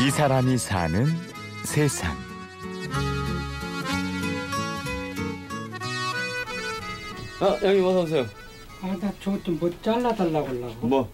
[0.00, 1.06] 이 사람이 사는
[1.64, 2.16] 세상.
[7.40, 8.26] 아, 형님 어서 오세요.
[8.80, 10.86] 아, 나 저거 좀뭐 잘라달라고 하려고.
[10.86, 11.10] 뭐?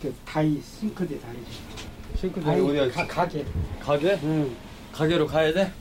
[0.00, 1.38] 그 다이, 싱크대 다리.
[2.16, 2.90] 싱크대 다이, 어디야?
[2.90, 3.44] 가, 가게.
[3.80, 4.18] 가게?
[4.22, 4.54] 응.
[4.92, 5.72] 가게로 가야 돼?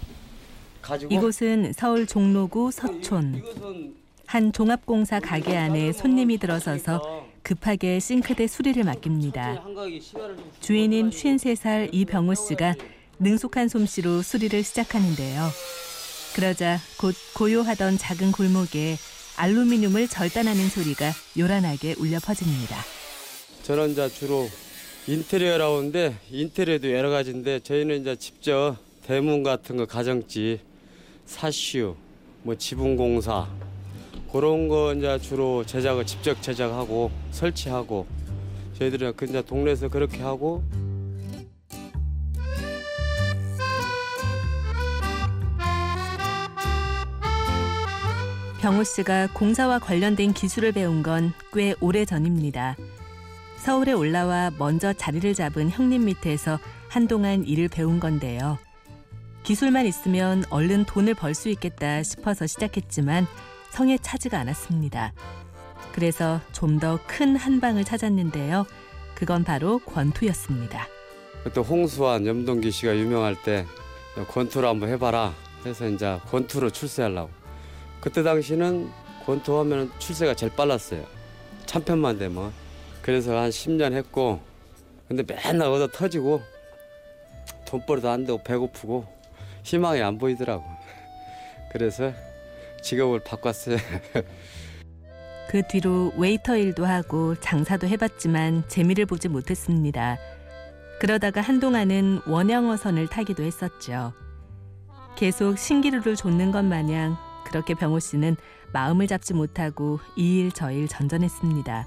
[0.82, 1.14] 가지고?
[1.14, 3.44] 이곳은 서울 종로구 서촌.
[4.26, 9.64] 한 종합공사 가게 안에 손님이 들어서서 급하게 싱크대 수리를 맡깁니다.
[10.60, 12.76] 주인인 53살 이병호 씨가
[13.20, 15.50] 능숙한 솜씨로 수리를 시작하는데요.
[16.36, 18.96] 그러자 곧 고요하던 작은 골목에
[19.38, 22.78] 알루미늄을 절단하는 소리가 요란하게 울려 퍼집니다.
[23.64, 24.48] 저는 이제 주로
[25.08, 30.60] 인테리어라고 하는데 인테리어도 여러 가지인데 저희는 이제 직접 대문 같은 거 가정집,
[31.26, 31.96] 사슈,
[32.44, 33.48] 뭐 지붕 공사
[34.32, 38.06] 그런 거 이제 주로 제작을 직접 제작하고 설치하고
[38.78, 40.64] 저희들은 그 이제 동네에서 그렇게 하고
[48.62, 52.76] 병호 씨가 공사와 관련된 기술을 배운 건 꽤 오래 전입니다.
[53.58, 58.58] 서울에 올라와 먼저 자리를 잡은 형님 밑에서 한동안 일을 배운 건데요.
[59.44, 63.26] 기술만 있으면 얼른 돈을 벌 수 있겠다 싶어서 시작했지만
[63.72, 65.14] 성에 차지가 않았습니다.
[65.94, 68.66] 그래서 좀 더 큰 한방을 찾았는데요.
[69.16, 70.88] 그건 바로 권투였습니다.
[71.44, 73.66] 그때 홍수환 염동기 씨가 유명할 때
[74.30, 75.34] 권투를 한번 해봐라
[75.66, 77.30] 해서 이제 권투로 출세하려고
[78.00, 78.90] 그때 당시는
[79.26, 81.04] 권투 하면 출세가 제일 빨랐어요
[81.66, 82.52] 참편만 되면
[83.02, 84.40] 그래서 한 10년 했고
[85.08, 86.42] 근데 맨날 얻어 터지고
[87.66, 89.06] 돈벌이도 안 되고 배고프고
[89.64, 90.64] 희망이 안 보이더라고
[91.72, 92.12] 그래서
[92.82, 93.78] 직업을 바꿨어요
[95.50, 100.18] 그 뒤로 웨이터 일도 하고 장사도 해봤지만 재미를 보지 못했습니다.
[101.02, 104.14] 그러다가 한동안은 원양어선을 타기도 했었죠.
[105.18, 108.38] 계속 신기루를 좇는 것 마냥 그렇게 병호 씨는
[108.72, 111.86] 마음을 잡지 못하고 이 일 저 일 전전했습니다.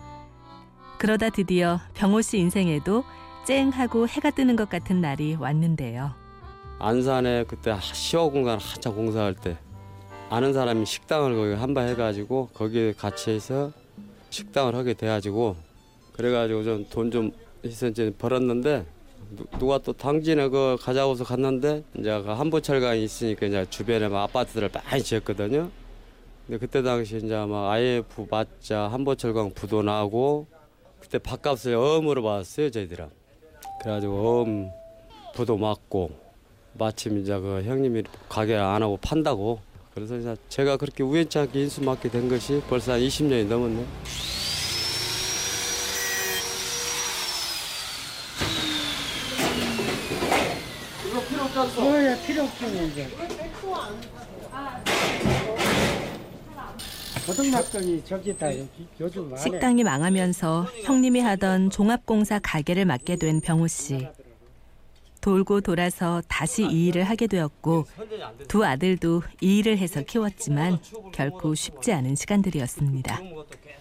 [0.99, 3.03] 그러다 드디어 병호 씨 인생에도
[3.47, 6.13] 쨍하고 해가 뜨는 것 같은 날이 왔는데요.
[6.81, 9.57] 안산에 그때 시어 공간 한참 공사할 때
[10.35, 13.71] 아는 사람이 식당을 거기 한번 해가지고 거기에 같이 해서
[14.31, 15.55] 식당을 하게 돼가지고
[16.15, 17.33] 그래가지고 좀 돈 좀
[17.65, 18.85] 해서 이제 벌었는데
[19.37, 24.71] 누- 누가 또 당진에 그 가자고서 갔는데 이제 그 한보철강이 있으니까 이제 주변에 막 아파트들을
[24.75, 25.71] 많이 지었거든요.
[26.49, 30.47] 근데 그때 당시 이제 막 IF 맞자 한보철강 부도 나고
[31.01, 33.09] 그때 밥값을 엄으로 받았어요 저희들은.
[33.83, 34.71] 그래가지고 엄
[35.35, 36.11] 부도 맞고
[36.77, 39.61] 마침 이제 그 형님이 가게 안 하고 판다고
[39.95, 43.87] 그래서 제가 그렇게 우연치 않게 인수 맡게 된 것이 벌써 한 20년이 넘었네.
[51.07, 51.81] 이거 필요 않소?
[51.81, 53.09] 뭐야, 필요 없겠네, 이제.
[57.27, 58.69] 고등학생이 저기다, 여기,
[59.01, 59.41] 요즘 안에.
[59.41, 64.09] 식당이 망하면서 형님이 하던 종합공사 가게를 맡게 된 병호 씨.
[65.25, 67.87] 돌고 돌아서 다시 이 일을 하게 되었고
[68.47, 70.79] 두 아들도 이 일을 해서 키웠지만
[71.15, 73.21] 결코 쉽지 않은 시간들이었습니다.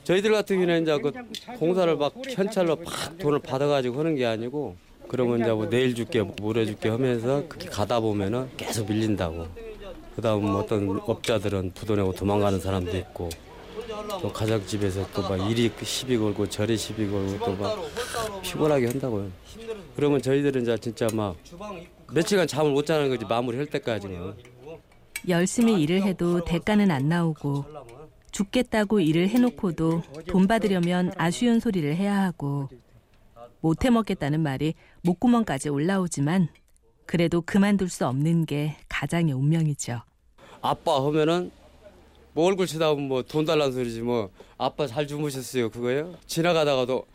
[0.06, 1.12] 저희들 같은 경우는 이제 그
[1.60, 4.78] 공사를 막 현찰로 팍 돈을 받아가지고 하는 게 아니고
[5.10, 9.46] 그러면 이제 뭐 내일 줄게 모레 줄게 하면서 그렇게 가다 보면은 계속 밀린다고.
[10.16, 13.28] 그다음 뭐 어떤 업자들은 부도 내고 도망가는 사람도 있고
[14.22, 17.80] 또 가정집에서 또 막 일이 시비 걸고 저리 시비 걸고 또 막
[18.42, 19.32] 피곤하게 한다고요.
[19.96, 21.36] 그러면 저희들은 이제 진짜 막
[22.12, 24.34] 며칠간 잠을 못 자는 거지 마무리 할 때까지는.
[25.30, 27.66] 열심히 일을 해도 대가는 안 나오고
[28.32, 32.68] 죽겠다고 일을 해놓고도 돈 받으려면 아쉬운 소리를 해야 하고
[33.62, 34.74] 못해 먹겠다는 말이
[35.04, 36.50] 목구멍까지 올라오지만
[37.06, 40.02] 그래도 그만둘 수 없는 게 가장의 운명이죠.
[40.62, 41.52] 아빠 하면은
[42.34, 46.16] 뭐 얼굴 쳐다보면 뭐 돈 달라는 소리지 뭐 아빠 잘 주무셨어요 그거예요?
[46.28, 47.06] 지나가다가도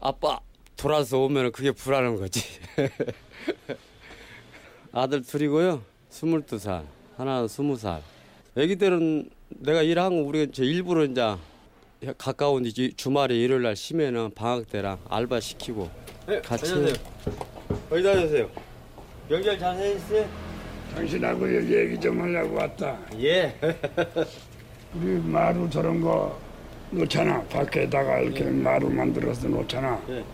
[0.00, 0.40] 아빠
[0.76, 2.42] 돌아서 오면은 그게 불안한 거지.
[4.92, 5.82] 아들 둘이고요.
[6.08, 6.84] 스물두 살,
[7.18, 8.02] 하나는 스무 살.
[8.56, 11.36] 애기 때는 내가 일한 거 우리가 이제 일부러 이제
[12.16, 15.90] 가까운 이 주말에 일요일 날 쉬면은 방학 때랑 알바 시키고
[16.42, 16.72] 같이
[17.90, 18.50] 어디 다녀오세요?
[19.28, 20.28] 명절 잘 해주세요?
[20.94, 22.98] 당신하고 여기 얘기 좀 하려고 왔다.
[23.20, 23.54] 예.
[24.94, 26.38] 우리 마루 저런 거
[26.90, 27.42] 놓잖아.
[27.44, 30.00] 밖에다가 이렇게 마루 만들어서 놓잖아.
[30.08, 30.24] 예.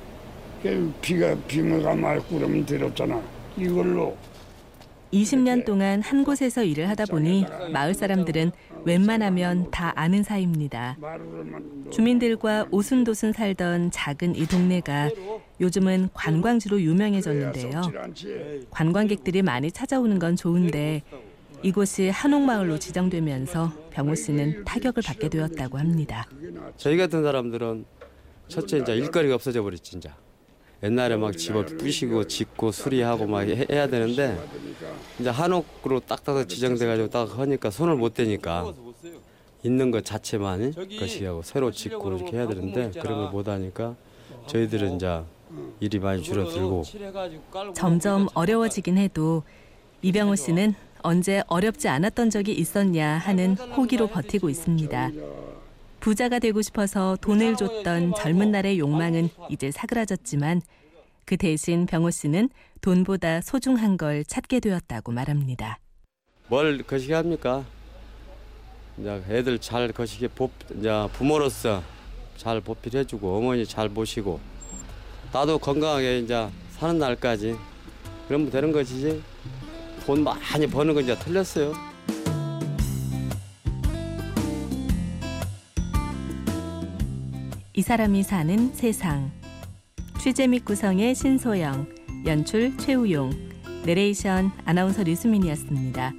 [0.63, 3.21] 그 비가 비가 맑고 그러면 더럽잖아.
[3.57, 4.17] 이걸로
[5.13, 8.51] 20년 동안 한 곳에서 일을 하다 보니 마을 사람들은
[8.85, 10.97] 웬만하면 다 아는 사이입니다.
[11.91, 15.11] 주민들과 오순도순 살던 작은 이 동네가
[15.61, 17.83] 요즘은 관광지로 유명해졌는데요.
[18.71, 21.03] 관광객들이 많이 찾아오는 건 좋은데
[21.63, 26.29] 이곳이 한옥마을로 지정되면서 병호 씨는 타격을 받게 되었다고 합니다.
[26.77, 27.85] 저희 같은 사람들은
[28.49, 30.15] 첫째 이제 일거리가 없어져 버렸지 진짜.
[30.83, 34.39] 옛날에 막 집을 부시고 짓고 수리하고 막 해- 해야 되는데
[35.19, 38.73] 이제 한옥으로 딱딱 지정돼 가지고 딱 하니까 손을 못 대니까
[39.65, 43.97] 있는 것 자체만 것이하고 새로 짓고 이렇게 해야 되는데 그런 걸 못 하니까
[44.47, 45.23] 저희들은 이제
[45.81, 46.83] 일이 많이 줄어들고
[47.75, 49.43] 점점 어려워지긴 해도
[50.03, 50.75] 이병호 씨는
[51.07, 55.13] 언제 어렵지 않았던 적이 있었냐 하는 호기로 버티고 있습니다.
[56.01, 60.63] 부자가 되고 싶어서 돈을 줬던 젊은 날의 욕망은 이제 사그라졌지만
[61.25, 62.49] 그 대신 병호 씨는
[62.81, 65.79] 돈보다 소중한 걸 찾게 되었다고 말합니다.
[66.49, 67.65] 뭘 거시기 합니까?
[68.99, 71.85] 이제 애들 잘 거시기 보, 이제 부모로서
[72.37, 74.41] 잘 보필해주고 어머니 잘 모시고
[75.33, 77.55] 나도 건강하게 이제 사는 날까지
[78.27, 79.23] 그러면 되는 것이지
[80.07, 81.73] 돈 많이 버는 건 이제 틀렸어요.
[87.75, 89.33] 이 사람이 사는 세상.
[90.21, 91.89] 취재 및 구성의 신소영,
[92.25, 93.31] 연출 최우용,
[93.85, 96.13] 내레이션 아나운서 류수민이었습니다.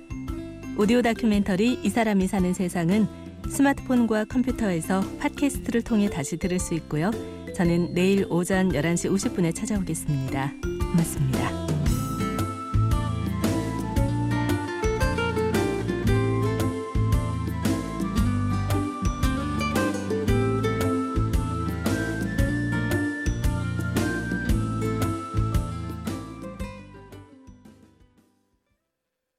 [0.78, 3.08] 오디오 다큐멘터리 이 사람이 사는 세상은
[3.50, 7.10] 스마트폰과 컴퓨터에서 팟캐스트를 통해 다시 들을 수 있고요.
[7.56, 10.54] 저는 내일 오전 11시 50분에 찾아오겠습니다.
[10.92, 11.67] 고맙습니다.